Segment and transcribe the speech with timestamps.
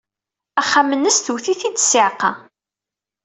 [0.61, 2.31] Axxam-nnes twet-it-id ssiɛqa.